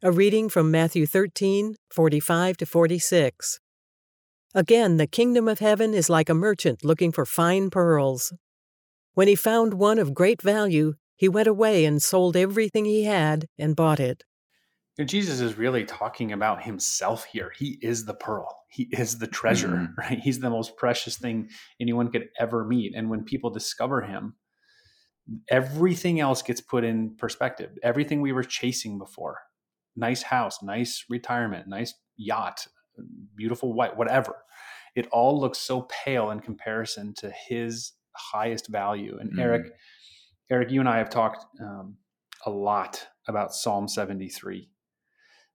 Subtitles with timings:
[0.00, 3.58] A reading from Matthew 13, 45 to 46.
[4.54, 8.32] Again, the kingdom of heaven is like a merchant looking for fine pearls.
[9.14, 13.48] When he found one of great value, he went away and sold everything he had
[13.58, 14.22] and bought it.
[15.04, 17.50] Jesus is really talking about himself here.
[17.58, 18.56] He is the pearl.
[18.70, 19.94] He is the treasure, mm-hmm.
[19.98, 20.20] right?
[20.20, 21.48] He's the most precious thing
[21.80, 22.94] anyone could ever meet.
[22.94, 24.36] And when people discover him,
[25.48, 27.76] everything else gets put in perspective.
[27.82, 29.40] Everything we were chasing before
[29.98, 32.66] nice house, nice retirement, nice yacht,
[33.36, 34.36] beautiful white, whatever.
[34.94, 39.18] It all looks so pale in comparison to his highest value.
[39.20, 39.40] And mm.
[39.40, 39.72] Eric,
[40.50, 41.96] Eric, you and I have talked um,
[42.46, 44.68] a lot about Psalm 73.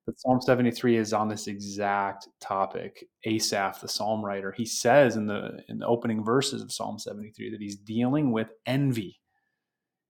[0.05, 3.05] But Psalm 73 is on this exact topic.
[3.25, 7.51] Asaph, the psalm writer, he says in the in the opening verses of Psalm 73
[7.51, 9.21] that he's dealing with envy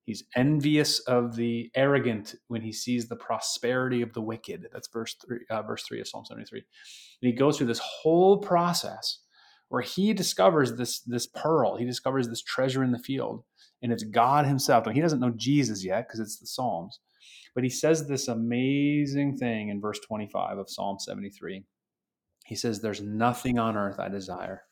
[0.06, 4.68] He's envious of the arrogant when he sees the prosperity of the wicked.
[4.74, 6.60] That's verse three, uh, verse three of Psalm 73.
[6.60, 9.20] And he goes through this whole process
[9.70, 11.78] where he discovers this, this pearl.
[11.78, 13.44] He discovers this treasure in the field,
[13.82, 14.86] and it's God himself.
[14.86, 17.00] Now, he doesn't know Jesus yet because it's the Psalms,
[17.56, 21.64] but he says this amazing thing in verse 25 of Psalm 73.
[22.46, 24.64] He says, There's nothing on earth I desire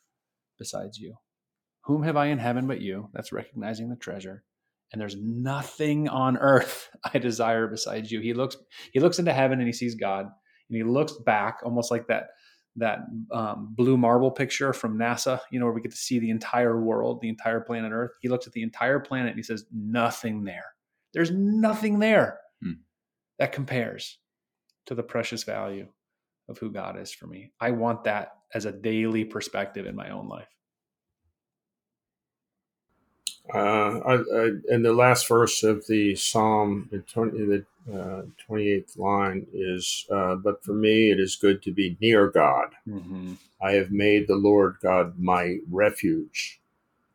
[0.60, 1.16] besides you.
[1.86, 3.10] Whom have I in heaven but you?
[3.14, 4.44] That's recognizing the treasure
[4.92, 8.20] and there's nothing on earth I desire besides you.
[8.20, 8.58] He looks
[8.94, 12.28] he looks into heaven and he sees God, and he looks back almost like that
[12.78, 13.00] that
[13.32, 16.80] um, blue marble picture from NASA, you know, where we get to see the entire
[16.80, 18.12] world, the entire planet Earth.
[18.22, 20.66] He looks at the entire planet and he says, "Nothing there.
[21.14, 22.74] There's nothing there hmm.
[23.40, 24.20] that compares
[24.86, 25.88] to the precious value
[26.48, 27.52] of who God is for me.
[27.60, 30.48] I want that as a daily perspective in my own life."
[33.54, 38.98] Uh, I, I, in the last verse of the Psalm, the, 20, the uh, 28th
[38.98, 42.70] line is, uh, But for me it is good to be near God.
[42.88, 43.34] Mm-hmm.
[43.62, 46.62] I have made the Lord God my refuge,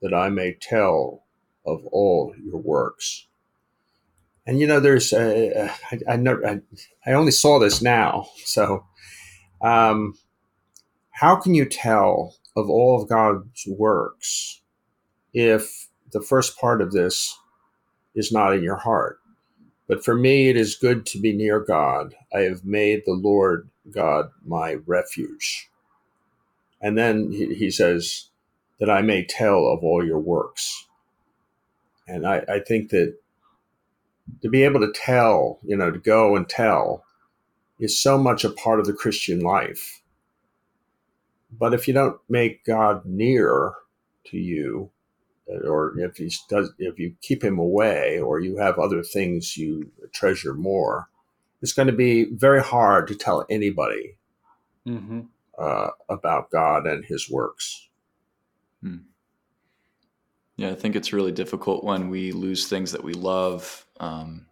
[0.03, 1.23] that I may tell
[1.65, 3.27] of all your works.
[4.47, 6.61] And you know, there's, uh, I, I, never, I,
[7.05, 8.29] I, only saw this now.
[8.45, 8.87] So,
[9.61, 10.15] um,
[11.11, 14.61] how can you tell of all of God's works
[15.33, 17.39] if the first part of this
[18.15, 19.19] is not in your heart.
[19.89, 22.15] But for me, it is good to be near God.
[22.35, 25.71] I have made the Lord God my refuge.
[26.81, 28.31] And then he, he says,
[28.79, 30.87] that I may tell of all your works.
[32.07, 33.17] And I, I think that
[34.43, 37.05] to be able to tell, you know, to go and tell
[37.79, 40.03] is so much a part of the Christian life.
[41.51, 43.73] But if you don't make God near
[44.27, 44.91] to you,
[45.49, 49.91] or if he does, if you keep him away, or you have other things you
[50.13, 51.09] treasure more,
[51.63, 54.17] it's going to be very hard to tell anybody
[54.87, 55.21] mm-hmm.
[55.59, 57.89] uh, about God and His works.
[58.83, 58.99] Hmm.
[60.57, 64.47] Yeah, I think it's really difficult when we lose things that we love, um,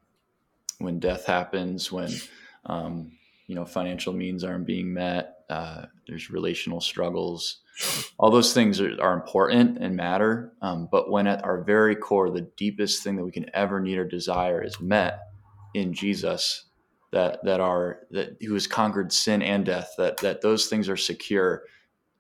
[0.79, 2.11] when death happens, when
[2.67, 3.13] um,
[3.47, 5.34] you know financial means aren't being met.
[5.55, 7.63] Uh, there's relational struggles
[8.19, 10.53] all those things are, are important and matter.
[10.63, 13.99] Um, but when at our very core, the deepest thing that we can ever need
[13.99, 15.21] or desire is met
[15.75, 16.67] in Jesus,
[17.13, 20.97] that that are that who has conquered sin and death, that that those things are
[20.97, 21.65] secure,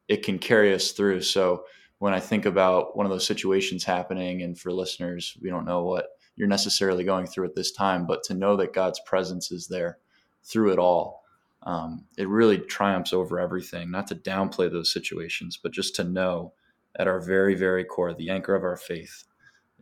[0.08, 1.22] it can carry us through.
[1.22, 1.64] So
[1.98, 5.84] when I think about one of those situations happening, and for listeners, we don't know
[5.84, 6.06] what
[6.36, 9.98] you're necessarily going through at this time, but to know that God's presence is there
[10.42, 11.23] through it all
[11.64, 13.90] um, it really triumphs over everything.
[13.90, 16.52] Not to downplay those situations, but just to know
[16.98, 19.24] at our very, very core, the anchor of our faith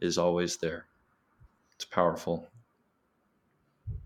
[0.00, 0.86] is always there.
[1.74, 2.48] It's powerful.